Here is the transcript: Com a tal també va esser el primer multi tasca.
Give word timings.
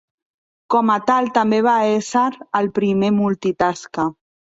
Com 0.75 0.89
a 0.93 0.95
tal 1.09 1.29
també 1.37 1.61
va 1.69 1.75
esser 1.91 2.25
el 2.63 2.73
primer 2.81 3.15
multi 3.23 3.57
tasca. 3.65 4.13